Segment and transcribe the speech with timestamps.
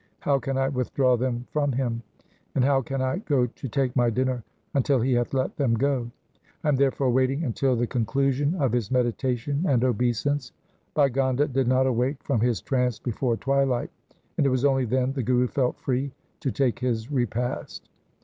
[0.21, 2.01] How can I withdraw them from him?
[2.55, 4.43] And how can I go to take my dinner
[4.73, 6.09] until he hath let them go?
[6.63, 10.53] I am therefore waiting until the conclusion of his meditation and obeisance.'
[10.95, 13.91] Bhai Gonda did not awake from his trance before twilight,
[14.39, 17.87] and it was only then the Guru felt free to take his repast.